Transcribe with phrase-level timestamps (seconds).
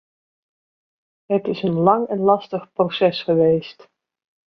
[1.25, 3.89] Het is een lang en lastig proces geweest.